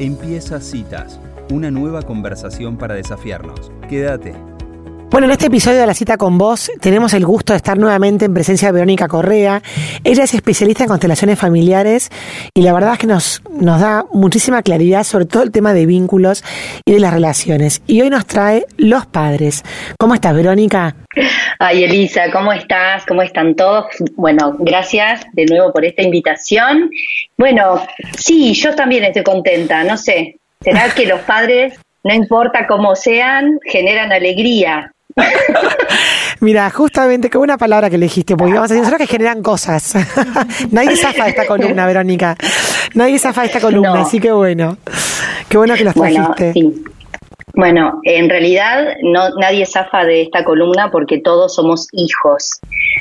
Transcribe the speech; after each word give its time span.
Empieza 0.00 0.60
Citas, 0.60 1.18
una 1.50 1.72
nueva 1.72 2.02
conversación 2.02 2.76
para 2.76 2.94
desafiarnos. 2.94 3.72
Quédate. 3.88 4.32
Bueno, 5.10 5.26
en 5.26 5.32
este 5.32 5.46
episodio 5.46 5.80
de 5.80 5.86
la 5.86 5.94
cita 5.94 6.18
con 6.18 6.36
vos 6.36 6.70
tenemos 6.82 7.14
el 7.14 7.24
gusto 7.24 7.54
de 7.54 7.56
estar 7.56 7.78
nuevamente 7.78 8.26
en 8.26 8.34
presencia 8.34 8.68
de 8.68 8.72
Verónica 8.72 9.08
Correa. 9.08 9.62
Ella 10.04 10.24
es 10.24 10.34
especialista 10.34 10.84
en 10.84 10.88
constelaciones 10.88 11.38
familiares 11.38 12.10
y 12.52 12.60
la 12.60 12.74
verdad 12.74 12.92
es 12.92 12.98
que 12.98 13.06
nos, 13.06 13.42
nos 13.50 13.80
da 13.80 14.04
muchísima 14.12 14.62
claridad 14.62 15.04
sobre 15.04 15.24
todo 15.24 15.42
el 15.42 15.50
tema 15.50 15.72
de 15.72 15.86
vínculos 15.86 16.44
y 16.84 16.92
de 16.92 17.00
las 17.00 17.14
relaciones. 17.14 17.80
Y 17.86 18.02
hoy 18.02 18.10
nos 18.10 18.26
trae 18.26 18.66
los 18.76 19.06
padres. 19.06 19.64
¿Cómo 19.98 20.12
estás, 20.12 20.34
Verónica? 20.34 20.94
Ay, 21.58 21.84
Elisa, 21.84 22.30
¿cómo 22.30 22.52
estás? 22.52 23.06
¿Cómo 23.06 23.22
están 23.22 23.56
todos? 23.56 23.86
Bueno, 24.14 24.56
gracias 24.58 25.22
de 25.32 25.46
nuevo 25.46 25.72
por 25.72 25.86
esta 25.86 26.02
invitación. 26.02 26.90
Bueno, 27.38 27.80
sí, 28.18 28.52
yo 28.52 28.74
también 28.74 29.04
estoy 29.04 29.22
contenta, 29.22 29.84
no 29.84 29.96
sé. 29.96 30.36
¿Será 30.60 30.90
que 30.94 31.06
los 31.06 31.20
padres, 31.20 31.80
no 32.04 32.12
importa 32.12 32.66
cómo 32.66 32.94
sean, 32.94 33.58
generan 33.64 34.12
alegría? 34.12 34.92
Mira, 36.40 36.70
justamente, 36.70 37.30
qué 37.30 37.38
buena 37.38 37.58
palabra 37.58 37.90
que 37.90 37.96
elegiste, 37.96 38.36
porque 38.36 38.54
vamos 38.54 38.70
a 38.70 38.74
decir 38.74 38.82
nosotros 38.84 39.06
que 39.06 39.12
generan 39.12 39.42
cosas. 39.42 39.94
Nadie 40.70 40.96
zafa 40.96 41.24
de 41.24 41.30
esta 41.30 41.46
columna, 41.46 41.86
Verónica. 41.86 42.36
Nadie 42.94 43.18
zafa 43.18 43.42
de 43.42 43.46
esta 43.48 43.60
columna, 43.60 44.02
así 44.02 44.20
que 44.20 44.30
bueno. 44.32 44.78
Qué 45.48 45.56
bueno 45.56 45.74
que 45.74 45.84
los 45.84 45.94
trajiste. 45.94 46.52
Bueno, 46.52 46.72
sí. 46.74 46.84
Bueno, 47.54 48.00
en 48.04 48.28
realidad 48.28 48.96
no, 49.02 49.30
nadie 49.30 49.66
zafa 49.66 50.04
de 50.04 50.22
esta 50.22 50.44
columna 50.44 50.90
porque 50.90 51.18
todos 51.18 51.54
somos 51.54 51.88
hijos. 51.92 52.60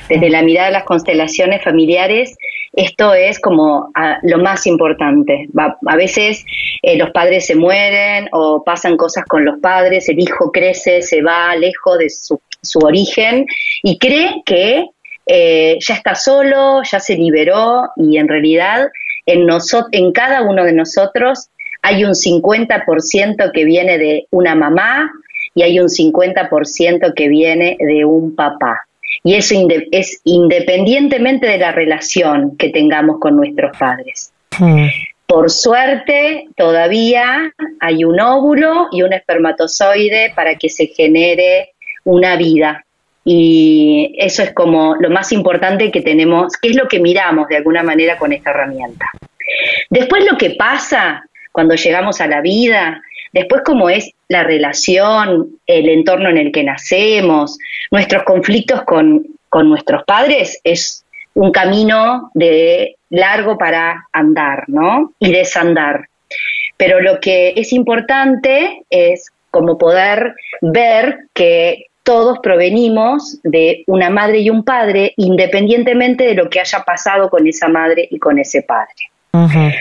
Desde 0.10 0.30
la 0.30 0.42
mirada 0.42 0.68
de 0.68 0.74
las 0.74 0.84
constelaciones 0.84 1.64
familiares, 1.64 2.36
esto 2.74 3.14
es 3.14 3.40
como 3.40 3.91
ah, 3.96 4.20
lo 4.24 4.38
más 4.38 4.68
importante. 4.68 5.48
a 5.86 5.96
veces 5.96 6.46
eh, 6.84 6.98
los 6.98 7.10
padres 7.12 7.46
se 7.48 7.55
mueren 7.55 8.30
o 8.32 8.64
pasan 8.64 8.98
cosas 8.98 9.26
con 9.26 9.46
los 9.46 9.60
padres, 9.60 10.08
el 10.10 10.20
hijo 10.20 10.52
crece, 10.52 11.02
se 11.02 11.21
va 11.21 11.55
lejos 11.55 11.98
de 11.98 12.10
su, 12.10 12.40
origen 12.84 13.46
y 13.82 13.98
cree 13.98 14.43
que 14.46 14.86
eh, 15.26 15.77
ya 15.80 15.96
está 15.96 16.16
solo, 16.16 16.82
ya 16.84 16.99
se 16.99 17.16
liberó 17.16 17.90
y 17.96 18.18
en 18.18 18.27
realidad 18.27 18.90
en, 19.26 19.48
en 19.91 20.12
cada 20.12 20.41
uno 20.41 20.64
de 20.64 20.74
nosotros 20.74 21.49
hay 21.82 22.04
un 22.04 22.12
50% 22.12 23.52
que 23.52 23.66
viene 23.66 23.98
de 23.98 24.28
una 24.32 24.56
mamá 24.56 25.12
y 25.56 25.64
hay 25.64 25.80
un 25.80 25.88
50% 25.88 27.14
que 27.16 27.28
viene 27.30 27.78
de 27.80 28.06
un 28.06 28.36
papá. 28.36 28.82
Y 29.24 29.36
eso 29.36 29.56
es 29.92 30.22
independientemente 30.24 31.48
de 31.48 31.58
la 31.58 31.72
relación 31.72 32.58
que 32.58 32.70
tengamos 32.70 33.20
con 33.20 33.36
nuestros 33.36 33.76
padres. 33.78 34.32
Hmm. 34.58 34.88
Por 35.26 35.50
suerte, 35.50 36.48
todavía 36.55 37.54
hay 37.82 38.05
un 38.05 38.20
óvulo 38.20 38.88
y 38.92 39.02
un 39.02 39.12
espermatozoide 39.12 40.32
para 40.36 40.55
que 40.55 40.70
se 40.70 40.88
genere 40.88 41.74
una 42.05 42.38
vida. 42.38 42.86
Y 43.26 44.16
eso 44.18 44.42
es 44.42 44.54
como 44.54 44.96
lo 44.96 45.10
más 45.10 45.34
importante 45.34 45.92
que 45.92 46.02
tenemos, 46.02 46.54
que 46.54 46.70
es 46.70 46.78
lo 46.78 46.88
que 46.88 47.02
miramos 47.02 47.50
de 47.50 47.58
alguna 47.58 47.84
manera 47.84 48.18
con 48.18 48.32
esta 48.32 48.52
herramienta. 48.52 49.05
Después 49.90 50.26
lo 50.30 50.38
que 50.38 50.52
pasa 50.52 51.27
cuando 51.58 51.74
llegamos 51.74 52.22
a 52.22 52.27
la 52.27 52.41
vida, 52.41 53.02
después 53.34 53.63
cómo 53.66 53.90
es 53.90 54.12
la 54.27 54.44
relación, 54.44 55.58
el 55.66 55.90
entorno 55.90 56.30
en 56.30 56.38
el 56.38 56.52
que 56.52 56.64
nacemos, 56.64 57.58
nuestros 57.90 58.22
conflictos 58.26 58.84
con, 58.84 59.26
nuestros 59.64 60.04
padres, 60.04 60.62
es 60.64 61.04
un 61.34 61.52
camino 61.52 62.30
de 62.36 62.98
largo 63.10 63.58
para 63.58 64.08
andar, 64.14 64.66
¿no? 64.68 65.14
Y 65.18 65.31
desandar. 65.31 66.09
Pero 66.78 67.02
lo 67.02 67.19
que 67.19 67.53
es 67.56 67.74
importante 67.74 68.84
es 68.92 69.31
como 69.50 69.80
poder 69.80 70.36
ver 70.62 71.22
que 71.34 71.86
todos 72.03 72.38
provenimos 72.38 73.40
de 73.42 73.84
una 73.88 74.12
madre 74.12 74.42
y 74.42 74.52
un 74.52 74.64
padre, 74.64 75.14
independientemente 75.18 76.24
de 76.24 76.36
lo 76.36 76.52
que 76.52 76.60
haya 76.60 76.84
pasado 76.84 77.31
con 77.31 77.48
esa 77.48 77.68
madre 77.68 78.08
y 78.12 78.20
con 78.20 78.38
ese 78.38 78.62
padre. 78.62 79.10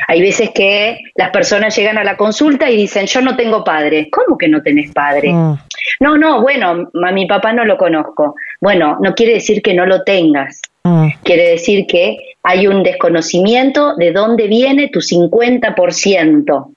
Hay 0.09 0.21
veces 0.21 0.51
que 0.55 0.99
las 1.15 1.31
personas 1.31 1.75
llegan 1.77 1.99
a 1.99 2.05
la 2.05 2.17
consulta 2.17 2.71
y 2.71 2.77
dicen, 2.77 3.07
yo 3.07 3.21
no 3.23 3.37
tengo 3.37 3.65
padre. 3.65 4.09
¿Cómo 4.11 4.37
que 4.37 4.49
no 4.49 4.62
tenés 4.62 4.93
padre? 4.93 5.33
Mm. 5.33 5.59
No, 6.01 6.19
no, 6.19 6.43
bueno, 6.43 6.91
a 7.07 7.12
mi 7.12 7.27
papá 7.27 7.53
no 7.53 7.65
lo 7.65 7.79
conozco. 7.79 8.35
Bueno, 8.61 8.99
no 9.01 9.15
quiere 9.15 9.35
decir 9.35 9.62
que 9.62 9.75
no 9.75 9.87
lo 9.87 10.03
tengas. 10.03 10.61
Mm. 10.85 11.09
Quiere 11.23 11.51
decir 11.51 11.87
que 11.87 12.19
hay 12.43 12.67
un 12.67 12.83
desconocimiento 12.83 13.97
de 13.97 14.12
dónde 14.12 14.47
viene 14.47 14.89
tu 14.89 15.01
50%. 15.01 16.71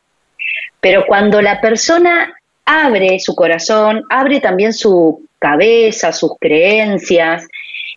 Pero 0.79 1.05
cuando 1.05 1.41
la 1.41 1.59
persona 1.59 2.33
abre 2.65 3.19
su 3.19 3.35
corazón, 3.35 4.03
abre 4.09 4.39
también 4.39 4.73
su 4.73 5.27
cabeza, 5.39 6.11
sus 6.11 6.31
creencias 6.39 7.47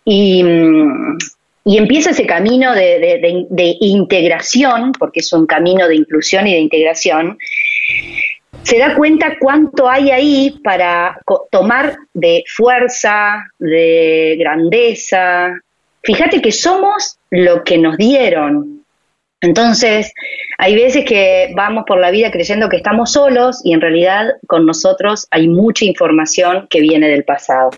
y, 0.03 0.43
mm, 0.43 1.17
y 1.65 1.77
empieza 1.77 2.09
ese 2.09 2.25
camino 2.25 2.73
de, 2.73 3.77
integración, 3.79 4.91
porque 4.93 5.21
es 5.21 5.31
un 5.31 5.45
camino 5.45 5.87
de 5.87 5.95
inclusión 5.95 6.47
y 6.47 6.53
de 6.53 6.59
integración, 6.59 7.37
se 8.63 8.77
da 8.77 8.95
cuenta 8.95 9.37
cuánto 9.39 9.89
hay 9.89 10.11
ahí 10.11 10.59
para 10.63 11.19
tomar 11.51 11.95
de 12.13 12.43
fuerza, 12.47 13.45
de 13.59 14.35
grandeza. 14.39 15.59
Fíjate 16.01 16.41
que 16.41 16.51
somos 16.51 17.17
lo 17.29 17.63
que 17.63 17.77
nos 17.77 17.97
dieron. 17.97 18.83
Entonces, 19.41 20.13
hay 20.57 20.75
veces 20.75 21.03
que 21.03 21.51
vamos 21.55 21.83
por 21.85 21.99
la 21.99 22.11
vida 22.11 22.31
creyendo 22.31 22.69
que 22.69 22.77
estamos 22.77 23.11
solos 23.11 23.59
y 23.65 23.73
en 23.73 23.81
realidad 23.81 24.27
con 24.47 24.65
nosotros 24.65 25.27
hay 25.31 25.49
mucha 25.49 25.83
información 25.83 26.67
que 26.69 26.79
viene 26.79 27.09
del 27.09 27.25
pasado. 27.25 27.71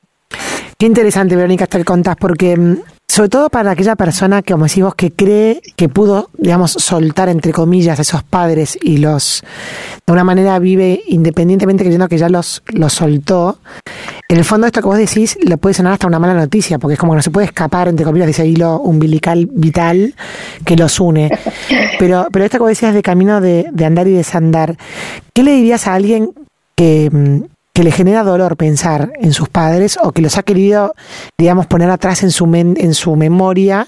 Qué 0.78 0.85
interesante, 0.85 1.35
Verónica, 1.35 1.63
estar 1.63 1.84
contás, 1.84 2.17
porque 2.17 2.56
mm, 2.56 2.78
sobre 3.15 3.29
todo 3.29 3.49
para 3.49 3.71
aquella 3.71 3.95
persona 3.95 4.41
que, 4.41 4.51
como 4.51 4.65
decís 4.65 4.83
vos, 4.83 4.93
que 4.93 5.09
cree 5.09 5.61
que 5.77 5.87
pudo, 5.87 6.31
digamos, 6.37 6.71
soltar, 6.71 7.29
entre 7.29 7.53
comillas, 7.53 7.97
a 7.97 8.01
esos 8.01 8.23
padres 8.23 8.77
y 8.81 8.97
los, 8.97 9.41
de 10.05 10.11
una 10.11 10.25
manera 10.25 10.59
vive 10.59 11.01
independientemente 11.07 11.85
creyendo 11.85 12.09
que 12.09 12.17
ya 12.17 12.27
los, 12.27 12.61
los 12.73 12.91
soltó. 12.91 13.59
En 14.27 14.35
el 14.35 14.43
fondo 14.43 14.67
esto 14.67 14.81
que 14.81 14.87
vos 14.87 14.97
decís 14.97 15.37
le 15.41 15.55
puede 15.55 15.73
sonar 15.73 15.93
hasta 15.93 16.07
una 16.07 16.19
mala 16.19 16.33
noticia, 16.33 16.77
porque 16.77 16.95
es 16.95 16.99
como 16.99 17.13
que 17.13 17.15
no 17.15 17.21
se 17.21 17.31
puede 17.31 17.47
escapar, 17.47 17.87
entre 17.87 18.05
comillas, 18.05 18.25
de 18.25 18.31
ese 18.31 18.47
hilo 18.47 18.81
umbilical 18.81 19.47
vital 19.49 20.13
que 20.65 20.75
los 20.75 20.99
une. 20.99 21.31
Pero, 21.97 22.27
pero 22.33 22.43
esto 22.43 22.57
que 22.57 22.63
vos 22.63 22.69
decías 22.69 22.93
de 22.93 23.01
camino 23.01 23.39
de, 23.39 23.67
de 23.71 23.85
andar 23.85 24.09
y 24.09 24.11
desandar, 24.11 24.75
¿qué 25.33 25.41
le 25.41 25.53
dirías 25.53 25.87
a 25.87 25.93
alguien 25.93 26.31
que 26.75 27.09
mm, 27.09 27.54
que 27.75 27.83
le 27.83 27.91
genera 27.91 28.23
dolor 28.23 28.55
pensar 28.55 29.11
en 29.19 29.33
sus 29.33 29.49
padres 29.49 29.99
o 30.01 30.13
que 30.13 30.21
los 30.21 30.37
ha 30.37 30.43
querido, 30.43 30.93
digamos, 31.37 31.67
poner 31.67 31.89
atrás 31.89 32.23
en 32.23 32.31
su, 32.31 32.45
en 32.55 32.93
su 32.93 33.17
memoria, 33.17 33.87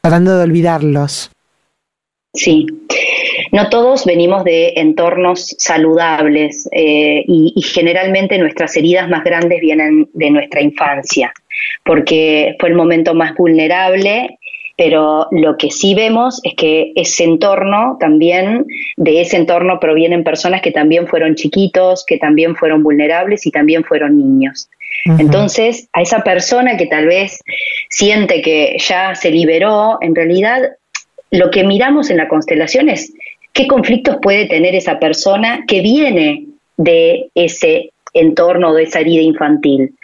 tratando 0.00 0.38
de 0.38 0.44
olvidarlos. 0.44 1.30
Sí, 2.32 2.66
no 3.52 3.68
todos 3.68 4.06
venimos 4.06 4.42
de 4.44 4.72
entornos 4.76 5.54
saludables 5.58 6.66
eh, 6.72 7.24
y, 7.26 7.60
generalmente 7.62 8.38
nuestras 8.38 8.74
heridas 8.76 9.08
más 9.08 9.22
grandes 9.22 9.60
vienen 9.60 10.08
de 10.14 10.30
nuestra 10.30 10.62
infancia, 10.62 11.32
porque 11.84 12.56
fue 12.58 12.70
el 12.70 12.74
momento 12.74 13.14
más 13.14 13.34
vulnerable 13.34 14.38
pero 14.76 15.28
lo 15.30 15.56
que 15.56 15.70
sí 15.70 15.94
vemos 15.94 16.40
es 16.44 16.54
que 16.54 16.92
ese 16.96 17.24
entorno 17.24 17.96
también, 17.98 18.66
de 18.96 19.22
ese 19.22 19.38
entorno 19.38 19.80
provienen 19.80 20.22
personas 20.22 20.60
que 20.60 20.70
también 20.70 21.06
fueron 21.06 21.34
chiquitos, 21.34 22.04
que 22.04 22.18
también 22.18 22.56
fueron 22.56 22.82
vulnerables 22.82 23.46
y 23.46 23.50
también 23.50 23.84
fueron 23.84 24.18
niños. 24.18 24.68
Entonces, 25.18 25.88
a 25.92 26.02
esa 26.02 26.22
persona 26.22 26.76
que 26.76 26.86
tal 26.86 27.06
vez 27.06 27.40
siente 27.88 28.42
que 28.42 28.76
ya 28.78 29.14
se 29.14 29.30
liberó, 29.30 29.98
en 30.00 30.14
realidad 30.14 30.60
lo 31.30 31.50
que 31.50 31.64
miramos 31.64 32.10
en 32.10 32.18
la 32.18 32.28
constelación 32.28 32.88
es 32.88 33.12
qué 33.52 33.66
conflictos 33.66 34.16
puede 34.20 34.46
tener 34.46 34.74
esa 34.74 34.98
persona 34.98 35.64
que 35.66 35.80
viene 35.80 36.46
de 36.76 37.30
ese 37.34 37.90
entorno, 38.12 38.74
de 38.74 38.84
esa 38.84 39.00
herida 39.00 39.22
infantil. 39.22 39.94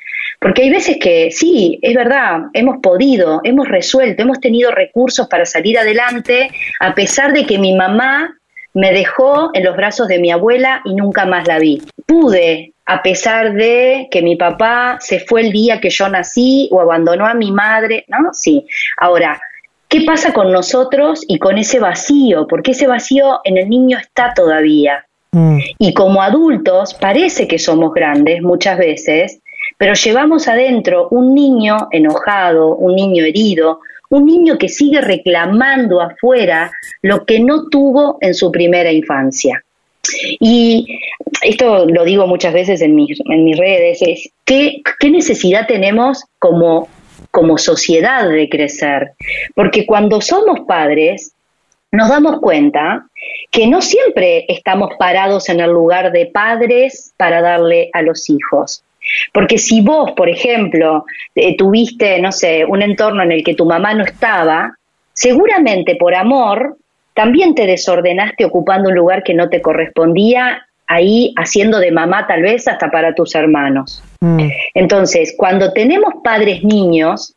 Porque 0.43 0.63
hay 0.63 0.71
veces 0.71 0.97
que 1.01 1.31
sí, 1.31 1.79
es 1.83 1.95
verdad, 1.95 2.47
hemos 2.53 2.79
podido, 2.83 3.41
hemos 3.45 3.69
resuelto, 3.69 4.25
hemos 4.25 4.41
tenido 4.41 4.73
recursos 4.73 5.29
para 5.29 5.47
salir 5.47 5.79
adelante, 5.79 6.51
a 6.81 6.95
pesar 6.95 7.33
de 7.33 7.47
que 7.47 7.59
mi 7.59 7.77
mamá 7.77 8.37
me 8.75 8.93
dejó 8.93 9.51
en 9.55 9.65
los 9.65 9.77
brazos 9.77 10.09
de 10.09 10.19
mi 10.19 10.33
abuela 10.33 10.83
y 10.85 10.95
nunca 10.95 11.27
más 11.27 11.47
la 11.47 11.61
vi. 11.61 11.81
Pude, 12.07 12.73
a 12.87 13.03
pesar 13.03 13.55
de 13.55 14.09
que 14.11 14.21
mi 14.23 14.35
papá 14.35 14.99
se 15.01 15.21
fue 15.21 15.43
el 15.43 15.53
día 15.53 15.81
que 15.81 15.91
yo 15.91 16.09
nací 16.09 16.69
o 16.73 16.81
abandonó 16.81 17.27
a 17.27 17.35
mi 17.35 17.53
madre, 17.53 18.05
¿no? 18.09 18.33
Sí. 18.33 18.67
Ahora, 18.99 19.41
¿qué 19.87 20.01
pasa 20.01 20.33
con 20.33 20.51
nosotros 20.51 21.25
y 21.29 21.39
con 21.39 21.57
ese 21.57 21.79
vacío? 21.79 22.49
Porque 22.49 22.73
ese 22.73 22.89
vacío 22.89 23.41
en 23.45 23.59
el 23.59 23.69
niño 23.69 23.99
está 23.99 24.33
todavía. 24.35 25.07
Mm. 25.31 25.59
Y 25.79 25.95
como 25.95 26.23
adultos 26.23 26.95
parece 26.95 27.47
que 27.47 27.59
somos 27.59 27.95
grandes 27.95 28.43
muchas 28.43 28.77
veces, 28.79 29.42
pero 29.83 29.95
llevamos 29.95 30.47
adentro 30.47 31.09
un 31.09 31.35
niño 31.35 31.89
enojado, 31.91 32.77
un 32.77 32.95
niño 32.95 33.25
herido, 33.25 33.81
un 34.11 34.27
niño 34.27 34.57
que 34.57 34.69
sigue 34.69 35.01
reclamando 35.01 36.01
afuera 36.01 36.71
lo 37.03 37.27
que 37.27 37.41
no 37.41 37.69
tuvo 37.69 38.17
en 38.21 38.33
su 38.33 38.53
primera 38.53 38.93
infancia. 38.93 39.65
Y 40.39 41.01
esto 41.43 41.85
lo 41.87 42.05
digo 42.05 42.29
muchas 42.29 42.55
veces 42.55 42.81
en 42.81 42.95
mis, 42.95 43.19
en 43.25 43.45
mis 43.45 43.59
redes, 43.59 43.99
es 44.03 44.31
¿qué, 44.45 44.83
qué 45.01 45.11
necesidad 45.11 45.67
tenemos 45.67 46.27
como, 46.39 46.87
como 47.33 47.59
sociedad 47.59 48.29
de 48.29 48.49
crecer? 48.49 49.15
Porque 49.57 49.85
cuando 49.85 50.21
somos 50.21 50.61
padres, 50.61 51.33
nos 51.91 52.09
damos 52.09 52.39
cuenta 52.39 53.09
que 53.51 53.67
no 53.67 53.83
siempre 53.83 54.45
estamos 54.47 54.91
parados 54.97 55.49
en 55.49 55.59
el 55.59 55.73
lugar 55.73 56.13
de 56.13 56.27
padres 56.27 57.15
para 57.17 57.43
darle 57.43 57.91
a 57.93 58.03
los 58.03 58.31
hijos. 58.31 58.85
Porque 59.33 59.59
si 59.59 59.81
vos, 59.81 60.13
por 60.13 60.29
ejemplo, 60.29 61.05
eh, 61.35 61.57
tuviste, 61.57 62.21
no 62.21 62.33
sé, 62.33 62.65
un 62.65 62.83
entorno 62.83 63.23
en 63.23 63.33
el 63.33 63.45
que 63.45 63.55
tu 63.55 63.67
mamá 63.67 63.95
no 63.95 64.05
estaba, 64.05 64.77
seguramente 65.13 65.97
por 65.97 66.15
amor 66.15 66.77
también 67.15 67.55
te 67.55 67.67
desordenaste 67.67 68.45
ocupando 68.45 68.89
un 68.89 68.95
lugar 68.95 69.23
que 69.23 69.35
no 69.35 69.49
te 69.49 69.61
correspondía, 69.61 70.67
ahí 70.87 71.33
haciendo 71.37 71.79
de 71.79 71.91
mamá 71.91 72.27
tal 72.27 72.43
vez 72.43 72.69
hasta 72.69 72.91
para 72.91 73.15
tus 73.15 73.35
hermanos. 73.35 74.03
Mm. 74.21 74.49
Entonces, 74.75 75.35
cuando 75.37 75.73
tenemos 75.73 76.15
padres 76.23 76.63
niños, 76.65 77.35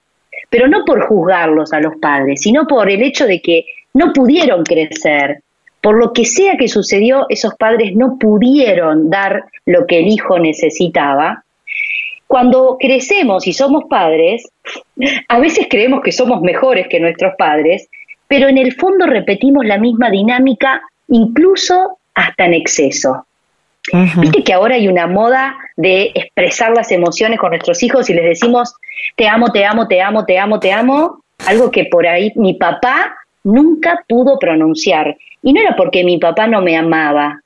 pero 0.50 0.68
no 0.68 0.84
por 0.86 1.06
juzgarlos 1.08 1.74
a 1.74 1.80
los 1.80 1.96
padres, 1.98 2.42
sino 2.42 2.68
por 2.68 2.90
el 2.90 3.02
hecho 3.02 3.26
de 3.26 3.42
que 3.42 3.66
no 3.94 4.14
pudieron 4.14 4.64
crecer, 4.64 5.42
por 5.82 5.98
lo 5.98 6.14
que 6.14 6.26
sea 6.26 6.58
que 6.58 6.68
sucedió, 6.68 7.26
esos 7.30 7.56
padres 7.56 7.96
no 7.96 8.18
pudieron 8.18 9.10
dar 9.10 9.46
lo 9.66 9.86
que 9.86 10.00
el 10.00 10.08
hijo 10.08 10.40
necesitaba. 10.40 11.45
Cuando 12.28 12.78
crecemos 12.80 13.48
y 13.48 13.54
somos 13.54 13.86
padres, 13.90 14.50
a 15.28 15.40
veces 15.40 15.68
creemos 15.70 16.02
que 16.04 16.12
somos 16.12 16.42
mejores 16.42 16.88
que 16.90 17.00
nuestros 17.00 17.34
padres 17.38 17.90
pero 18.28 18.48
en 18.48 18.58
el 18.58 18.74
fondo 18.74 19.06
repetimos 19.06 19.66
la 19.66 19.78
misma 19.78 20.10
dinámica, 20.10 20.82
incluso 21.08 22.00
hasta 22.14 22.46
en 22.46 22.54
exceso. 22.54 23.26
Viste 24.18 24.44
que 24.44 24.54
ahora 24.54 24.76
hay 24.76 24.88
una 24.88 25.06
moda 25.06 25.56
de 25.76 26.12
expresar 26.16 26.72
las 26.76 26.92
emociones 26.92 27.38
con 27.40 27.52
nuestros 27.52 27.84
hijos 27.84 28.10
y 28.10 28.16
les 28.16 28.26
decimos, 28.26 28.74
te 29.16 29.28
amo, 29.28 29.52
te 29.52 29.64
amo, 29.64 29.88
te 29.88 30.02
amo, 30.02 30.26
te 30.26 30.40
amo, 30.40 30.60
te 30.60 30.72
amo, 30.72 31.20
algo 31.46 31.70
que 31.70 31.86
por 31.86 32.08
ahí 32.08 32.32
mi 32.36 32.56
papá 32.56 33.16
nunca 33.44 34.04
pudo 34.08 34.40
pronunciar. 34.40 35.16
Y 35.44 35.54
no 35.54 35.62
era 35.62 35.76
porque 35.76 36.04
mi 36.04 36.18
papá 36.18 36.48
no 36.48 36.64
me 36.64 36.76
amaba. 36.76 37.42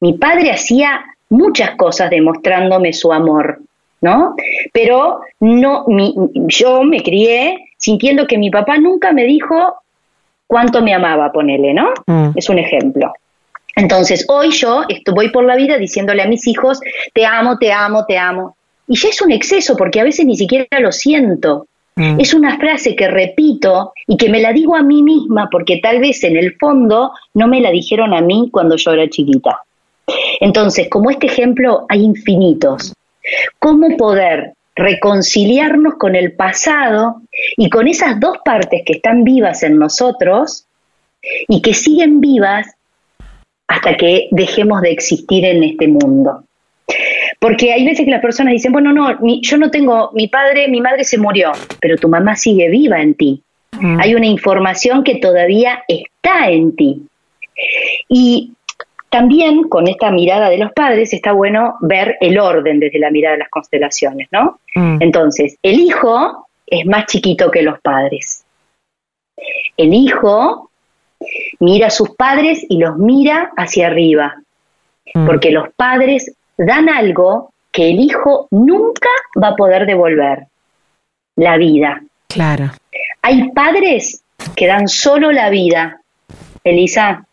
Mi 0.00 0.12
padre 0.12 0.50
hacía 0.50 1.02
muchas 1.30 1.76
cosas 1.76 2.10
demostrándome 2.10 2.92
su 2.92 3.10
amor, 3.10 3.60
¿no? 4.00 4.34
Pero 4.72 5.20
no, 5.40 5.84
mi, 5.88 6.14
yo 6.46 6.82
me 6.84 7.02
crié 7.02 7.70
sintiendo 7.76 8.26
que 8.26 8.38
mi 8.38 8.50
papá 8.50 8.78
nunca 8.78 9.12
me 9.12 9.24
dijo 9.24 9.76
cuánto 10.46 10.82
me 10.82 10.94
amaba, 10.94 11.32
ponele, 11.32 11.74
¿no? 11.74 11.92
Mm. 12.06 12.30
Es 12.34 12.48
un 12.48 12.58
ejemplo. 12.58 13.12
Entonces, 13.76 14.26
hoy 14.28 14.50
yo 14.50 14.82
voy 15.14 15.30
por 15.30 15.44
la 15.44 15.54
vida 15.54 15.78
diciéndole 15.78 16.22
a 16.22 16.26
mis 16.26 16.46
hijos, 16.48 16.80
te 17.14 17.24
amo, 17.24 17.58
te 17.58 17.72
amo, 17.72 18.04
te 18.06 18.18
amo. 18.18 18.56
Y 18.88 18.96
ya 18.96 19.08
es 19.10 19.22
un 19.22 19.30
exceso 19.30 19.76
porque 19.76 20.00
a 20.00 20.04
veces 20.04 20.26
ni 20.26 20.36
siquiera 20.36 20.66
lo 20.80 20.90
siento. 20.90 21.66
Mm. 21.94 22.20
Es 22.20 22.34
una 22.34 22.56
frase 22.58 22.96
que 22.96 23.08
repito 23.08 23.92
y 24.06 24.16
que 24.16 24.30
me 24.30 24.40
la 24.40 24.52
digo 24.52 24.74
a 24.74 24.82
mí 24.82 25.02
misma 25.02 25.48
porque 25.50 25.78
tal 25.82 26.00
vez 26.00 26.24
en 26.24 26.36
el 26.36 26.56
fondo 26.56 27.12
no 27.34 27.46
me 27.46 27.60
la 27.60 27.70
dijeron 27.70 28.14
a 28.14 28.20
mí 28.20 28.48
cuando 28.50 28.76
yo 28.76 28.92
era 28.92 29.08
chiquita. 29.08 29.60
Entonces, 30.40 30.88
como 30.88 31.10
este 31.10 31.26
ejemplo, 31.26 31.86
hay 31.88 32.02
infinitos. 32.02 32.94
¿Cómo 33.58 33.96
poder 33.96 34.52
reconciliarnos 34.78 35.94
con 35.94 36.14
el 36.14 36.32
pasado 36.32 37.22
y 37.56 37.68
con 37.68 37.88
esas 37.88 38.20
dos 38.20 38.38
partes 38.44 38.82
que 38.86 38.94
están 38.94 39.24
vivas 39.24 39.62
en 39.64 39.76
nosotros 39.76 40.66
y 41.48 41.60
que 41.62 41.74
siguen 41.74 42.20
vivas 42.20 42.66
hasta 43.66 43.96
que 43.96 44.28
dejemos 44.30 44.80
de 44.80 44.92
existir 44.92 45.44
en 45.44 45.64
este 45.64 45.88
mundo. 45.88 46.44
Porque 47.38 47.72
hay 47.72 47.84
veces 47.84 48.04
que 48.04 48.10
las 48.10 48.22
personas 48.22 48.52
dicen, 48.52 48.72
bueno, 48.72 48.92
no, 48.92 49.18
yo 49.42 49.56
no 49.58 49.70
tengo, 49.70 50.10
mi 50.14 50.28
padre, 50.28 50.68
mi 50.68 50.80
madre 50.80 51.04
se 51.04 51.18
murió, 51.18 51.52
pero 51.80 51.96
tu 51.96 52.08
mamá 52.08 52.34
sigue 52.34 52.70
viva 52.70 53.00
en 53.00 53.14
ti. 53.14 53.42
Mm. 53.72 54.00
Hay 54.00 54.14
una 54.14 54.26
información 54.26 55.04
que 55.04 55.16
todavía 55.16 55.82
está 55.86 56.50
en 56.50 56.74
ti. 56.74 57.02
Y 58.08 58.52
también 59.10 59.68
con 59.68 59.88
esta 59.88 60.10
mirada 60.10 60.50
de 60.50 60.58
los 60.58 60.72
padres 60.72 61.12
está 61.12 61.32
bueno 61.32 61.76
ver 61.80 62.16
el 62.20 62.38
orden 62.38 62.80
desde 62.80 62.98
la 62.98 63.10
mirada 63.10 63.34
de 63.34 63.40
las 63.40 63.48
constelaciones, 63.48 64.28
¿no? 64.30 64.60
Mm. 64.74 64.98
Entonces, 65.00 65.56
el 65.62 65.80
hijo 65.80 66.48
es 66.66 66.84
más 66.86 67.06
chiquito 67.06 67.50
que 67.50 67.62
los 67.62 67.80
padres. 67.80 68.44
El 69.76 69.94
hijo 69.94 70.70
mira 71.60 71.86
a 71.86 71.90
sus 71.90 72.10
padres 72.10 72.64
y 72.68 72.78
los 72.78 72.96
mira 72.98 73.52
hacia 73.56 73.86
arriba, 73.86 74.36
mm. 75.14 75.26
porque 75.26 75.50
los 75.50 75.68
padres 75.74 76.32
dan 76.56 76.88
algo 76.88 77.52
que 77.72 77.90
el 77.90 78.00
hijo 78.00 78.48
nunca 78.50 79.08
va 79.42 79.48
a 79.48 79.56
poder 79.56 79.86
devolver, 79.86 80.46
la 81.36 81.56
vida. 81.56 82.02
Claro. 82.28 82.72
Hay 83.22 83.50
padres 83.52 84.22
que 84.56 84.66
dan 84.66 84.88
solo 84.88 85.32
la 85.32 85.50
vida, 85.50 86.00
Elisa, 86.64 87.24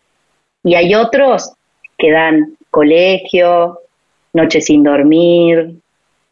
y 0.63 0.75
hay 0.75 0.95
otros 0.95 1.54
que 1.97 2.11
dan 2.11 2.55
colegio, 2.69 3.79
noches 4.33 4.65
sin 4.65 4.83
dormir, 4.83 5.75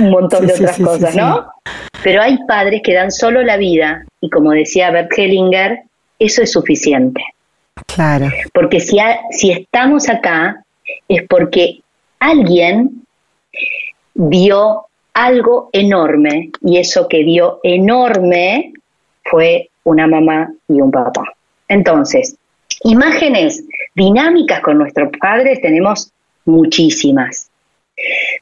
un 0.00 0.10
montón 0.10 0.46
de 0.46 0.52
otras 0.52 0.78
cosas, 0.78 1.16
¿no? 1.16 1.46
Pero 2.02 2.20
hay 2.20 2.36
padres 2.46 2.82
que 2.82 2.92
dan 2.92 3.10
solo 3.10 3.42
la 3.42 3.56
vida 3.56 4.04
y 4.20 4.28
como 4.28 4.52
decía 4.52 4.90
Bert 4.90 5.10
Hellinger, 5.16 5.80
eso 6.18 6.42
es 6.42 6.52
suficiente. 6.52 7.22
Claro. 7.86 8.28
Porque 8.52 8.80
si, 8.80 8.98
si 9.30 9.50
estamos 9.50 10.08
acá 10.08 10.62
es 11.08 11.22
porque 11.28 11.80
alguien 12.18 13.04
vio 14.14 14.86
algo 15.14 15.70
enorme 15.72 16.50
y 16.62 16.78
eso 16.78 17.08
que 17.08 17.22
vio 17.24 17.60
enorme 17.62 18.72
fue 19.24 19.70
una 19.84 20.06
mamá 20.06 20.52
y 20.68 20.80
un 20.80 20.90
papá. 20.90 21.24
Entonces, 21.68 22.36
Imágenes 22.84 23.64
dinámicas 23.94 24.60
con 24.60 24.78
nuestros 24.78 25.10
padres 25.18 25.60
tenemos 25.60 26.12
muchísimas. 26.44 27.50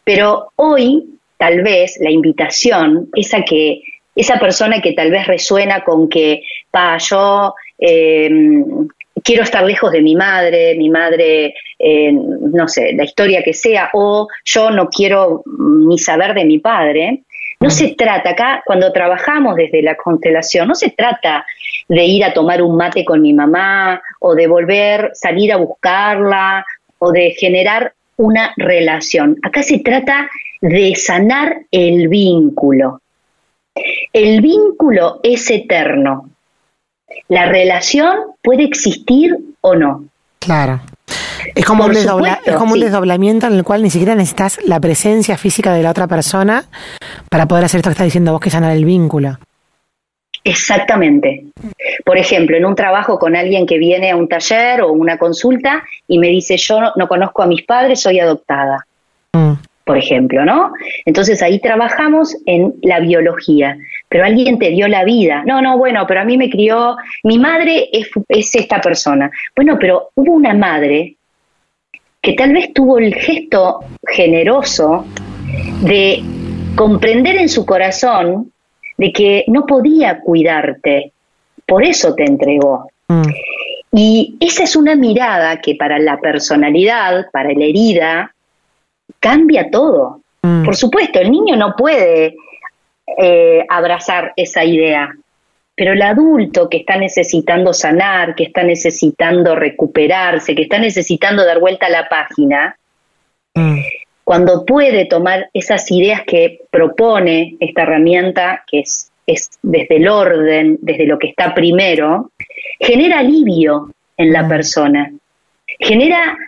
Pero 0.05 0.51
hoy, 0.57 1.19
tal 1.39 1.63
vez, 1.63 1.99
la 2.01 2.11
invitación 2.11 3.09
es 3.15 3.33
que 3.49 3.83
esa 4.15 4.39
persona 4.39 4.81
que 4.81 4.93
tal 4.93 5.11
vez 5.11 5.27
resuena 5.27 5.85
con 5.85 6.09
que, 6.09 6.43
pa, 6.71 6.99
yo 6.99 7.55
em, 7.79 8.89
quiero 9.23 9.43
estar 9.43 9.65
lejos 9.65 9.93
de 9.93 10.03
mi 10.03 10.17
madre, 10.17 10.75
mi 10.75 10.91
madre, 10.91 11.55
eh, 11.79 12.13
no 12.13 12.69
sé, 12.69 12.93
la 12.95 13.05
historia 13.05 13.43
que 13.43 13.55
sea, 13.55 13.91
o 13.93 14.29
yo 14.45 14.71
no 14.71 14.89
quiero 14.89 15.43
ni 15.47 15.99
saber 15.99 16.35
de 16.35 16.45
mi 16.45 16.59
padre, 16.59 17.23
no 17.63 17.71
se 17.71 17.95
trata, 17.95 18.31
acá 18.31 18.63
cuando 18.65 18.93
trabajamos 18.93 19.55
desde 19.55 19.83
la 19.83 19.95
constelación, 19.95 20.69
no 20.69 20.75
se 20.75 20.91
trata 20.91 21.47
de 21.89 22.05
ir 22.05 22.25
a 22.25 22.35
tomar 22.35 22.61
un 22.63 22.77
mate 22.77 23.05
con 23.05 23.23
mi 23.23 23.33
mamá 23.33 24.03
o 24.21 24.35
de 24.35 24.47
volver, 24.47 25.11
salir 25.15 25.53
a 25.53 25.57
buscarla 25.57 26.65
o 26.99 27.13
de 27.13 27.31
generar 27.39 27.95
una 28.17 28.53
relación. 28.57 29.39
Acá 29.43 29.63
se 29.63 29.79
trata 29.79 30.29
de 30.61 30.95
sanar 30.95 31.63
el 31.71 32.09
vínculo. 32.09 33.01
El 34.13 34.41
vínculo 34.41 35.21
es 35.23 35.51
eterno. 35.51 36.31
La 37.29 37.47
relación 37.47 38.17
puede 38.43 38.65
existir 38.65 39.37
o 39.61 39.75
no. 39.75 40.05
Claro. 40.39 40.81
Es 41.55 41.65
como, 41.65 41.85
un, 41.85 41.93
desdoblamiento 41.93 43.47
en 43.47 43.55
el 43.55 43.65
cual 43.65 43.83
ni 43.83 43.91
siquiera 43.91 44.15
necesitas 44.15 44.59
la 44.65 44.81
presencia 44.81 45.37
física 45.37 45.73
de 45.75 45.83
la 45.83 45.91
otra 45.91 46.07
persona 46.07 46.65
para 47.29 47.47
poder 47.47 47.65
hacer 47.65 47.79
esto 47.79 47.91
que 47.91 47.95
estás 47.95 48.07
diciendo 48.07 48.33
vos, 48.33 48.41
que 48.41 48.51
sanar 48.51 48.73
el 48.77 48.85
vínculo. 48.85 49.39
Exactamente. 50.45 51.45
Por 52.05 52.19
ejemplo, 52.19 52.57
en 52.57 52.65
un 52.65 52.75
trabajo 52.75 53.19
con 53.19 53.37
alguien 53.37 53.67
que 53.67 53.79
viene 53.79 54.11
a 54.11 54.17
un 54.17 54.29
taller 54.29 54.83
o 54.83 54.93
una 54.93 55.17
consulta 55.17 55.85
y 56.09 56.19
me 56.19 56.29
dice, 56.29 56.57
yo 56.57 56.81
no, 56.97 57.07
conozco 57.07 57.43
a 57.43 57.47
mis 57.47 57.63
padres, 57.63 58.01
soy 58.01 58.19
adoptada. 58.19 58.87
Mm. 59.33 59.53
Por 59.85 59.99
ejemplo, 59.99 60.45
¿no? 60.45 60.73
Entonces 61.05 61.43
ahí 61.43 61.61
trabajamos 61.61 62.37
en 62.47 62.75
la 62.83 63.01
biología, 63.01 63.77
pero 64.09 64.25
alguien 64.25 64.59
te 64.59 64.71
dio 64.71 64.87
la 64.89 65.05
vida. 65.05 65.43
No, 65.45 65.61
no, 65.61 65.77
bueno, 65.77 66.07
pero 66.07 66.21
a 66.21 66.25
mí 66.25 66.37
me 66.37 66.51
crió, 66.51 66.97
mi 67.25 67.39
madre 67.39 67.89
es, 67.93 68.09
es 68.29 68.55
esta 68.55 68.81
persona. 68.81 69.31
Bueno, 69.57 69.77
pero 69.81 70.11
hubo 70.15 70.33
una 70.33 70.55
madre 70.55 71.17
que 72.23 72.35
tal 72.35 72.53
vez 72.53 72.73
tuvo 72.73 72.99
el 72.99 73.15
gesto 73.15 73.81
generoso 74.07 75.05
de 75.83 76.23
comprender 76.77 77.37
en 77.37 77.49
su 77.49 77.67
corazón 77.67 78.53
de 78.97 79.13
que 79.13 79.45
no 79.49 79.67
podía 79.67 80.21
cuidarte, 80.21 81.13
por 81.67 81.85
eso 81.85 82.15
te 82.15 82.25
entregó. 82.25 82.89
Mm. 83.09 83.23
Y 83.95 84.37
esa 84.41 84.63
es 84.63 84.77
una 84.77 84.95
mirada 84.95 85.61
que 85.61 85.75
para 85.75 85.99
la 85.99 86.19
personalidad, 86.19 87.27
para 87.33 87.53
la 87.53 87.65
herida, 87.65 88.35
cambia 89.19 89.71
todo. 89.71 90.21
Mm. 90.43 90.65
Por 90.65 90.77
supuesto, 90.77 91.19
el 91.19 91.31
niño 91.31 91.57
no 91.57 91.75
puede 91.77 92.37
eh, 93.19 93.67
abrazar 93.69 94.33
esa 94.37 94.65
idea, 94.65 95.13
pero 95.83 95.95
el 95.95 96.03
adulto 96.03 96.69
que 96.69 96.77
está 96.77 96.97
necesitando 96.97 97.75
sanar, 97.75 98.37
que 98.37 98.45
está 98.45 98.63
necesitando 98.63 99.57
recuperarse, 99.57 100.55
que 100.55 100.63
está 100.63 100.79
necesitando 100.79 101.45
dar 101.45 101.59
vuelta 101.59 101.87
a 101.87 101.91
la 101.91 102.09
página, 102.09 102.77
mm. 103.57 103.81
cuando 104.23 104.65
puede 104.65 105.07
tomar 105.07 105.51
esas 105.53 105.91
ideas 105.91 106.23
que 106.25 106.61
propone 106.71 107.57
esta 107.59 107.83
herramienta, 107.83 108.63
que 108.71 108.79
es, 108.79 109.11
es 109.27 109.51
desde 109.61 109.97
el 109.97 110.07
orden, 110.07 110.79
desde 110.83 111.05
lo 111.05 111.19
que 111.19 111.31
está 111.31 111.53
primero, 111.53 112.31
genera 112.79 113.19
alivio 113.19 113.91
en 114.17 114.33
la 114.33 114.45
mm. 114.45 114.49
persona, 114.49 115.13
genera 115.81 116.39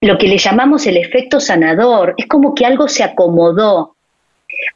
lo 0.00 0.16
que 0.16 0.28
le 0.28 0.38
llamamos 0.38 0.86
el 0.86 0.98
efecto 0.98 1.40
sanador, 1.40 2.14
es 2.16 2.26
como 2.26 2.54
que 2.54 2.66
algo 2.66 2.86
se 2.86 3.02
acomodó, 3.02 3.96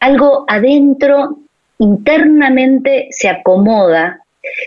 algo 0.00 0.46
adentro 0.48 1.38
internamente 1.78 3.08
se 3.10 3.28
acomoda, 3.28 4.20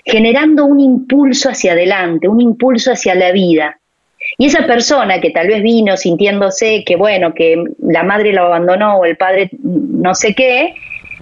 generando 0.05 0.65
un 0.65 0.79
impulso 0.79 1.49
hacia 1.49 1.73
adelante, 1.73 2.27
un 2.27 2.41
impulso 2.41 2.91
hacia 2.91 3.15
la 3.15 3.31
vida. 3.31 3.77
Y 4.37 4.45
esa 4.47 4.65
persona 4.65 5.19
que 5.19 5.31
tal 5.31 5.47
vez 5.47 5.61
vino 5.61 5.97
sintiéndose 5.97 6.83
que, 6.85 6.95
bueno, 6.95 7.33
que 7.33 7.63
la 7.79 8.03
madre 8.03 8.33
lo 8.33 8.45
abandonó 8.45 8.97
o 8.97 9.05
el 9.05 9.17
padre 9.17 9.49
no 9.61 10.15
sé 10.15 10.33
qué, 10.35 10.75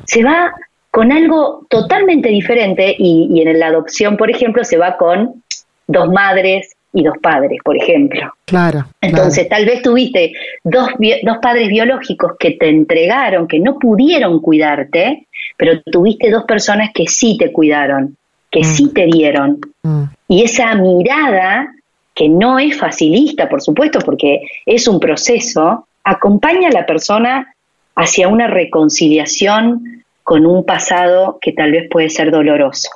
se 0.06 0.24
va 0.24 0.54
con 0.92 1.12
algo 1.12 1.66
totalmente 1.70 2.30
diferente 2.30 2.96
y, 2.98 3.30
y 3.32 3.42
en 3.42 3.60
la 3.60 3.68
adopción, 3.68 4.18
por 4.18 4.30
ejemplo, 4.30 4.64
se 4.64 4.78
va 4.78 4.98
con 4.98 5.44
dos 5.88 6.10
madres, 6.10 6.76
y 6.94 7.04
dos 7.04 7.18
padres, 7.22 7.60
por 7.64 7.78
ejemplo. 7.78 8.34
Claro. 8.46 8.86
Entonces, 9.02 9.48
tal 9.48 9.66
vez 9.66 9.82
tuviste 9.82 10.34
dos, 10.64 10.90
dos 11.24 11.38
padres 11.42 11.68
biológicos 11.68 12.34
que 12.40 12.52
te 12.52 12.70
entregaron, 12.70 13.48
que 13.48 13.60
no 13.60 13.78
pudieron 13.78 14.40
cuidarte, 14.42 15.28
pero 15.58 15.82
tuviste 15.84 16.32
dos 16.32 16.46
personas 16.46 16.90
que 16.94 17.08
sí 17.08 17.38
te 17.38 17.52
cuidaron, 17.52 18.18
que 18.50 18.64
sí 18.64 18.86
mm. 18.86 18.94
te 18.94 19.06
dieron. 19.06 19.60
Mm. 19.84 20.04
Y 20.28 20.44
esa 20.44 20.74
mirada, 20.76 21.74
que 22.16 22.28
no 22.28 22.58
es 22.58 22.78
facilista, 22.78 23.48
por 23.48 23.62
supuesto, 23.62 24.00
porque 24.00 24.42
es 24.66 24.88
un 24.88 25.00
proceso, 25.00 25.88
acompaña 26.04 26.70
a 26.70 26.72
la 26.72 26.86
persona 26.86 27.54
hacia 27.96 28.28
una 28.28 28.48
reconciliación 28.48 30.04
con 30.24 30.46
un 30.46 30.66
pasado 30.66 31.38
que 31.42 31.52
tal 31.52 31.72
vez 31.72 31.88
puede 31.90 32.10
ser 32.10 32.32
doloroso. 32.32 32.90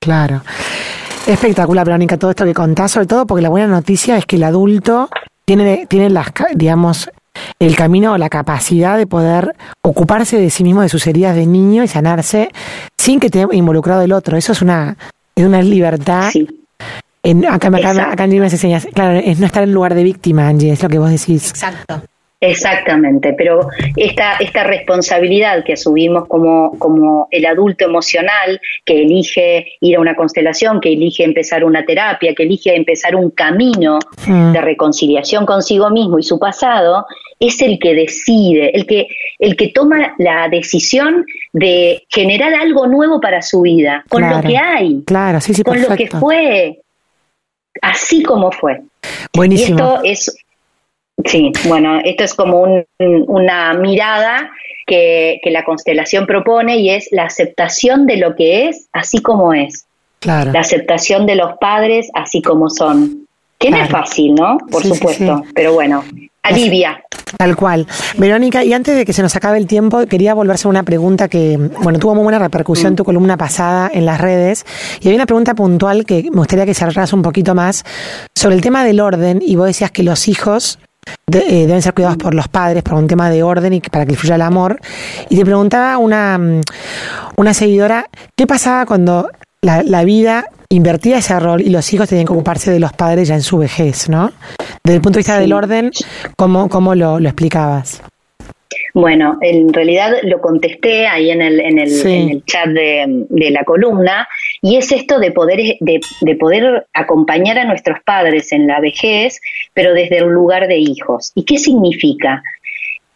Claro. 0.00 0.42
Espectacular, 1.26 1.86
Verónica, 1.86 2.18
todo 2.18 2.30
esto 2.30 2.44
que 2.44 2.52
contás, 2.52 2.92
sobre 2.92 3.06
todo 3.06 3.26
porque 3.26 3.40
la 3.40 3.48
buena 3.48 3.66
noticia 3.66 4.18
es 4.18 4.26
que 4.26 4.36
el 4.36 4.42
adulto 4.42 5.08
tiene, 5.46 5.86
tiene 5.86 6.10
las, 6.10 6.28
digamos, 6.54 7.10
el 7.58 7.76
camino 7.76 8.12
o 8.12 8.18
la 8.18 8.28
capacidad 8.28 8.98
de 8.98 9.06
poder 9.06 9.56
ocuparse 9.82 10.38
de 10.38 10.50
sí 10.50 10.64
mismo, 10.64 10.82
de 10.82 10.90
sus 10.90 11.06
heridas 11.06 11.34
de 11.34 11.46
niño 11.46 11.82
y 11.82 11.88
sanarse 11.88 12.50
sin 12.98 13.20
que 13.20 13.26
esté 13.26 13.46
involucrado 13.52 14.02
el 14.02 14.12
otro. 14.12 14.36
Eso 14.36 14.52
es 14.52 14.60
una, 14.60 14.98
es 15.34 15.44
una 15.46 15.62
libertad. 15.62 16.30
En, 17.22 17.46
acá, 17.46 17.68
acá, 17.68 18.12
acá, 18.12 18.26
me 18.26 18.36
enseñas, 18.36 18.86
claro, 18.92 19.18
es 19.18 19.40
no 19.40 19.46
estar 19.46 19.62
en 19.62 19.72
lugar 19.72 19.94
de 19.94 20.04
víctima, 20.04 20.46
Angie, 20.46 20.72
es 20.72 20.82
lo 20.82 20.90
que 20.90 20.98
vos 20.98 21.10
decís. 21.10 21.48
Exacto. 21.50 22.02
Exactamente, 22.46 23.32
pero 23.32 23.68
esta, 23.96 24.36
esta 24.36 24.64
responsabilidad 24.64 25.64
que 25.64 25.72
asumimos 25.72 26.26
como, 26.28 26.78
como 26.78 27.26
el 27.30 27.46
adulto 27.46 27.86
emocional 27.86 28.60
que 28.84 29.02
elige 29.02 29.72
ir 29.80 29.96
a 29.96 30.00
una 30.00 30.14
constelación, 30.14 30.80
que 30.80 30.92
elige 30.92 31.24
empezar 31.24 31.64
una 31.64 31.84
terapia, 31.84 32.34
que 32.34 32.42
elige 32.42 32.76
empezar 32.76 33.16
un 33.16 33.30
camino 33.30 33.98
mm. 34.26 34.52
de 34.52 34.60
reconciliación 34.60 35.46
consigo 35.46 35.88
mismo 35.90 36.18
y 36.18 36.22
su 36.22 36.38
pasado, 36.38 37.06
es 37.40 37.62
el 37.62 37.78
que 37.78 37.94
decide, 37.94 38.70
el 38.76 38.86
que, 38.86 39.08
el 39.38 39.56
que 39.56 39.68
toma 39.68 40.14
la 40.18 40.48
decisión 40.48 41.24
de 41.52 42.04
generar 42.08 42.54
algo 42.54 42.86
nuevo 42.86 43.20
para 43.20 43.40
su 43.42 43.62
vida, 43.62 44.04
con 44.08 44.28
lo 44.28 44.40
que 44.42 44.56
hay, 44.56 45.02
claro, 45.06 45.40
sí, 45.40 45.62
con 45.62 45.80
lo 45.80 45.96
que 45.96 46.08
fue, 46.08 46.80
así 47.80 48.22
como 48.22 48.52
fue. 48.52 48.82
Buenísimo. 49.32 49.78
esto 49.78 50.00
es 50.04 50.43
Sí, 51.24 51.52
bueno, 51.66 52.00
esto 52.04 52.24
es 52.24 52.34
como 52.34 52.64
una 52.98 53.74
mirada 53.74 54.50
que, 54.86 55.40
la 55.46 55.64
constelación 55.64 56.26
propone 56.26 56.78
y 56.78 56.90
es 56.90 57.08
la 57.12 57.24
aceptación 57.24 58.06
de 58.06 58.16
lo 58.16 58.34
que 58.34 58.68
es 58.68 58.88
así 58.92 59.22
como 59.22 59.54
es. 59.54 59.86
Claro. 60.20 60.52
La 60.52 60.60
aceptación 60.60 61.26
de 61.26 61.36
los 61.36 61.56
padres 61.58 62.10
así 62.14 62.42
como 62.42 62.70
son. 62.70 63.26
Que 63.58 63.70
no 63.70 63.76
es 63.78 63.88
fácil, 63.88 64.34
¿no? 64.34 64.58
Por 64.70 64.82
supuesto, 64.82 65.42
pero 65.54 65.72
bueno, 65.72 66.04
alivia. 66.42 67.02
Tal 67.38 67.56
cual. 67.56 67.86
Verónica, 68.18 68.64
y 68.64 68.72
antes 68.72 68.94
de 68.96 69.04
que 69.06 69.12
se 69.12 69.22
nos 69.22 69.34
acabe 69.36 69.58
el 69.58 69.66
tiempo, 69.66 70.06
quería 70.06 70.34
volverse 70.34 70.68
a 70.68 70.70
una 70.70 70.82
pregunta 70.82 71.28
que, 71.28 71.56
bueno, 71.82 71.98
tuvo 71.98 72.14
muy 72.14 72.24
buena 72.24 72.38
repercusión 72.38 72.88
en 72.92 72.96
tu 72.96 73.04
columna 73.04 73.36
pasada 73.36 73.90
en 73.92 74.04
las 74.04 74.20
redes. 74.20 74.66
Y 75.00 75.08
hay 75.08 75.14
una 75.14 75.24
pregunta 75.26 75.54
puntual 75.54 76.04
que 76.04 76.24
me 76.24 76.38
gustaría 76.38 76.66
que 76.66 76.74
cerraras 76.74 77.12
un 77.12 77.22
poquito 77.22 77.54
más 77.54 77.84
sobre 78.34 78.56
el 78.56 78.60
tema 78.60 78.84
del 78.84 79.00
orden. 79.00 79.40
Y 79.40 79.56
vos 79.56 79.66
decías 79.66 79.90
que 79.90 80.02
los 80.02 80.28
hijos 80.28 80.78
eh, 81.32 81.66
deben 81.66 81.82
ser 81.82 81.94
cuidados 81.94 82.18
por 82.18 82.34
los 82.34 82.48
padres 82.48 82.82
por 82.82 82.94
un 82.94 83.06
tema 83.06 83.30
de 83.30 83.42
orden 83.42 83.72
y 83.72 83.80
para 83.80 84.06
que 84.06 84.14
fluya 84.14 84.34
el 84.34 84.42
amor. 84.42 84.80
Y 85.28 85.36
te 85.36 85.44
preguntaba 85.44 85.98
una, 85.98 86.38
mm, 86.38 86.60
una 87.36 87.54
seguidora, 87.54 88.06
¿qué 88.36 88.46
pasaba 88.46 88.86
cuando 88.86 89.30
la, 89.62 90.04
vida 90.04 90.44
invertía 90.68 91.18
ese 91.18 91.38
rol 91.40 91.62
y 91.62 91.70
los 91.70 91.92
hijos 91.92 92.08
tenían 92.08 92.26
que 92.26 92.32
ocuparse 92.32 92.70
de 92.70 92.80
los 92.80 92.92
padres 92.92 93.28
ya 93.28 93.34
en 93.34 93.42
su 93.42 93.58
vejez, 93.58 94.08
¿no? 94.08 94.32
Desde 94.84 94.96
el 94.96 95.02
punto 95.02 95.16
de 95.16 95.20
vista 95.20 95.38
del 95.38 95.52
orden, 95.52 95.90
¿cómo, 96.36 96.68
cómo 96.68 96.94
lo, 96.94 97.18
lo 97.18 97.28
explicabas? 97.28 98.02
Bueno, 98.94 99.38
en 99.40 99.72
realidad 99.72 100.18
lo 100.22 100.40
contesté 100.40 101.08
ahí 101.08 101.32
en 101.32 101.42
el, 101.42 101.58
en 101.58 101.80
el, 101.80 102.06
en 102.06 102.28
el 102.28 102.44
chat 102.44 102.68
de, 102.68 103.24
de, 103.28 103.50
la 103.50 103.64
columna 103.64 104.28
y 104.62 104.76
es 104.76 104.92
esto 104.92 105.18
de 105.18 105.32
poder, 105.32 105.58
de, 105.80 106.00
de, 106.20 106.36
poder 106.36 106.86
acompañar 106.92 107.58
a 107.58 107.64
nuestros 107.64 107.98
padres 108.04 108.52
en 108.52 108.68
la 108.68 108.78
vejez, 108.78 109.40
pero 109.72 109.94
desde 109.94 110.22
un 110.22 110.32
lugar 110.32 110.68
de 110.68 110.78
hijos. 110.78 111.32
¿Y 111.34 111.44
qué 111.44 111.58
significa? 111.58 112.44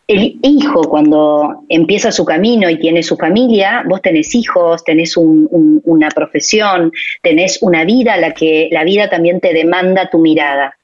El 0.09 0.41
hijo 0.43 0.83
cuando 0.83 1.63
empieza 1.69 2.11
su 2.11 2.25
camino 2.25 2.69
y 2.69 2.81
tiene 2.81 3.05
su 3.05 3.17
familia, 3.17 3.85
vos 3.87 4.03
tenés 4.03 4.35
hijos, 4.35 4.83
tenés 4.83 5.17
un, 5.17 5.81
una 5.85 6.09
profesión, 6.09 6.91
tenés 7.23 7.63
una 7.63 7.85
vida 7.85 8.15
a 8.15 8.17
la 8.17 8.33
que 8.33 8.69
la 8.73 8.83
vida 8.83 9.09
también 9.09 9.39
te 9.39 9.53
demanda 9.53 10.11
tu 10.11 10.19
mirada. 10.19 10.77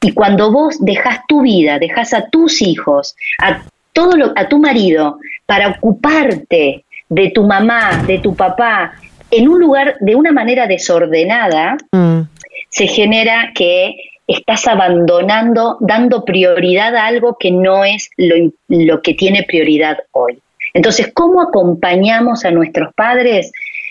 Y 0.00 0.12
cuando 0.12 0.50
vos 0.50 0.78
dejas 0.80 1.18
tu 1.28 1.42
vida, 1.42 1.78
dejas 1.78 2.14
a 2.14 2.30
tus 2.30 2.62
hijos, 2.62 3.14
a 3.42 3.62
todo 3.98 4.16
lo, 4.16 4.32
a 4.36 4.48
tu 4.48 4.60
marido 4.60 5.18
para 5.44 5.70
ocuparte 5.70 6.84
de 7.08 7.30
tu 7.30 7.42
mamá, 7.42 8.04
de 8.06 8.18
tu 8.18 8.36
papá, 8.36 8.92
en 9.28 9.48
un 9.48 9.58
lugar 9.58 9.96
de 9.98 10.14
una 10.14 10.30
manera 10.30 10.68
desordenada, 10.68 11.76
mm. 11.90 12.20
se 12.68 12.86
genera 12.86 13.50
que 13.56 13.96
estás 14.28 14.68
abandonando, 14.68 15.78
dando 15.80 16.24
prioridad 16.24 16.94
a 16.94 17.06
algo 17.06 17.36
que 17.40 17.50
no 17.50 17.84
es 17.84 18.08
lo, 18.16 18.52
lo 18.68 19.02
que 19.02 19.14
tiene 19.14 19.42
prioridad 19.42 19.98
hoy. 20.12 20.38
Entonces, 20.74 21.10
¿cómo 21.12 21.42
acompañamos 21.42 22.44
a 22.44 22.52
nuestros 22.52 22.94
padres? 22.94 23.50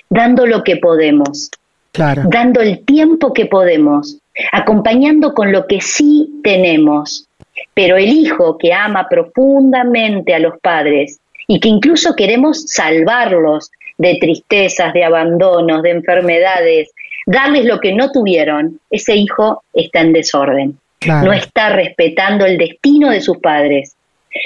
Dando 0.10 0.46
lo 0.46 0.64
que 0.64 0.78
podemos, 0.78 1.52
claro. 1.92 2.24
dando 2.30 2.62
el 2.62 2.86
tiempo 2.86 3.34
que 3.34 3.46
podemos, 3.46 4.20
acompañando 4.54 5.34
con 5.34 5.52
lo 5.52 5.68
que 5.68 5.82
sí 5.82 6.40
tenemos, 6.46 7.27
pero 7.74 7.98
el 7.98 8.10
hijo 8.10 8.58
que 8.58 8.74
ama 8.74 9.08
profundamente 9.10 10.34
a 10.34 10.40
los 10.40 10.60
padres 10.60 11.20
y 11.48 11.60
que 11.60 11.70
incluso 11.70 12.16
queremos 12.16 12.64
salvarlos 12.68 13.72
de 13.98 14.18
tristezas, 14.20 14.94
de 14.94 15.04
abandonos, 15.04 15.82
de 15.82 15.92
enfermedades, 15.92 16.92
darles 17.26 17.66
lo 17.66 17.80
que 17.80 17.94
no 17.94 18.12
tuvieron, 18.12 18.80
ese 18.90 19.16
hijo 19.16 19.64
está 19.74 20.02
en 20.02 20.14
desorden. 20.14 20.78
No 21.06 21.32
está 21.32 21.70
respetando 21.70 22.46
el 22.46 22.58
destino 22.58 23.12
de 23.12 23.22
sus 23.22 23.38
padres. 23.38 23.96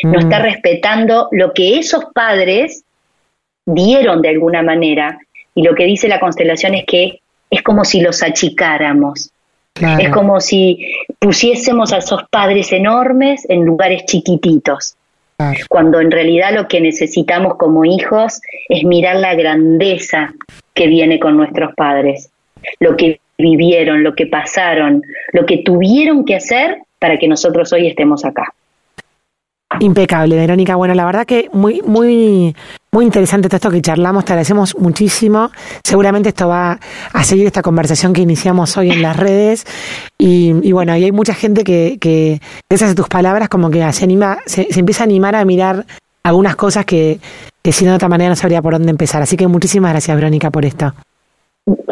No 0.03 0.20
está 0.20 0.39
mm. 0.39 0.44
respetando 0.44 1.27
lo 1.32 1.53
que 1.53 1.80
esos 1.80 2.06
padres 2.13 2.84
dieron 3.65 4.22
de 4.22 4.30
alguna 4.30 4.62
manera. 4.62 5.18
Y 5.56 5.63
lo 5.63 5.75
que 5.75 5.86
dice 5.86 6.08
la 6.08 6.20
constelación 6.20 6.75
es 6.75 6.86
que 6.86 7.22
es 7.50 7.62
como 7.62 7.84
si 7.86 8.01
los 8.01 8.22
achicáramos. 8.22 9.30
Es 9.75 10.10
como 10.10 10.40
si 10.42 10.86
pusiésemos 11.20 11.94
a 11.94 11.98
esos 11.98 12.24
padres 12.30 12.72
enormes 12.72 13.46
en 13.50 13.66
lugares 13.66 14.06
chiquititos. 14.06 14.96
Cuando 15.70 16.00
en 16.00 16.12
realidad 16.12 16.54
lo 16.54 16.68
que 16.68 16.82
necesitamos 16.82 17.56
como 17.56 17.84
hijos 17.84 18.42
es 18.70 18.84
mirar 18.84 19.16
la 19.16 19.34
grandeza 19.34 20.34
que 20.75 20.88
viene 20.88 21.20
con 21.20 21.36
nuestros 21.36 21.74
padres, 21.74 22.30
lo 22.80 22.96
que 22.96 23.20
vivieron, 23.40 24.04
lo 24.04 24.13
que 24.13 24.28
pasaron, 24.28 25.01
lo 25.34 25.46
que 25.46 25.60
tuvieron 25.60 26.25
que 26.25 26.36
hacer 26.36 26.78
para 27.00 27.18
que 27.18 27.28
nosotros 27.28 27.74
hoy 27.74 27.88
estemos 27.88 28.24
acá. 28.24 28.54
Impecable, 29.80 30.36
Verónica. 30.36 30.75
Bueno, 30.75 30.94
la 30.94 31.06
verdad 31.06 31.25
que 31.25 31.50
muy, 31.54 31.82
muy, 31.82 32.56
muy 32.92 33.06
interesante 33.06 33.48
todo 33.48 33.56
esto 33.56 33.72
que 33.72 33.82
charlamos. 33.82 34.25
Te 34.25 34.34
agradecemos 34.34 34.75
muchísimo. 34.78 35.50
Seguramente 35.84 36.30
esto 36.30 36.48
va 36.50 36.80
a 37.13 37.24
seguir 37.24 37.48
esta 37.48 37.62
conversación 37.62 38.13
que 38.13 38.22
iniciamos 38.22 38.75
hoy 38.78 38.92
en 38.92 39.01
las 39.01 39.16
redes. 39.16 39.66
Y, 40.18 40.72
bueno, 40.72 40.96
y 40.98 41.06
hay 41.06 41.12
mucha 41.12 41.34
gente 41.34 41.63
que, 41.63 41.98
que, 42.00 42.42
gracias 42.70 42.92
a 42.92 42.96
tus 42.96 43.08
palabras, 43.08 43.50
como 43.50 43.70
que 43.70 43.92
se 43.94 44.04
anima, 44.04 44.40
se, 44.46 44.68
empieza 44.78 45.04
a 45.04 45.06
animar 45.06 45.36
a 45.36 45.46
mirar 45.46 45.86
algunas 46.24 46.56
cosas 46.56 46.86
que, 46.86 47.20
que 47.63 47.72
si 47.72 47.86
no 47.86 47.92
de 47.92 47.96
otra 47.96 48.10
manera 48.10 48.30
no 48.30 48.36
sabría 48.36 48.62
por 48.62 48.74
dónde 48.74 48.92
empezar. 48.92 49.22
Así 49.22 49.38
que 49.38 49.48
muchísimas 49.48 49.92
gracias, 49.92 50.16
Verónica, 50.16 50.51
por 50.51 50.66
esto. 50.66 50.94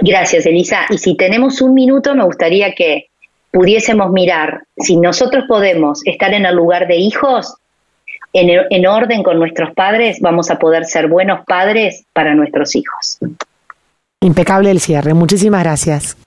Gracias, 0.02 0.46
Elisa. 0.46 0.82
Y 0.90 0.98
si 0.98 1.16
tenemos 1.16 1.62
un 1.62 1.74
minuto, 1.74 2.14
me 2.14 2.26
gustaría 2.26 2.74
que 2.74 3.10
pudiésemos 3.52 4.12
mirar 4.12 4.64
si 4.78 4.98
nosotros 4.98 5.46
podemos 5.48 6.02
estar 6.06 6.34
en 6.34 6.46
el 6.46 6.56
lugar 6.56 6.88
de 6.88 6.98
hijos, 6.98 7.56
en, 8.34 8.66
en, 8.70 8.88
orden 8.88 9.24
con 9.24 9.40
nuestros 9.40 9.74
padres, 9.74 10.20
vamos 10.22 10.52
a 10.52 10.60
poder 10.60 10.86
ser 10.86 11.08
buenos 11.08 11.46
padres 11.46 12.06
para 12.14 12.36
nuestros 12.36 12.76
hijos. 12.76 13.18
Impecable 14.22 14.72
el 14.72 14.80
cierre. 14.80 15.14
Muchísimas 15.14 15.64
gracias. 15.64 16.18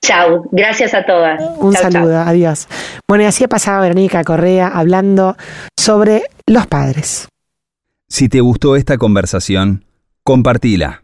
Chao, 0.00 0.44
gracias 0.52 0.94
a 0.94 1.04
todas. 1.04 1.42
Un 1.58 1.74
saludo, 1.74 2.18
adiós. 2.18 2.68
Bueno, 3.08 3.24
y 3.24 3.26
así 3.26 3.44
ha 3.44 3.48
pasado 3.48 3.82
Verónica 3.82 4.22
Correa 4.22 4.68
hablando 4.68 5.36
sobre 5.76 6.22
los 6.46 6.66
padres. 6.66 7.28
Si 8.08 8.28
te 8.28 8.40
gustó 8.40 8.76
esta 8.76 8.96
conversación, 8.96 9.84
compartila 10.22 11.02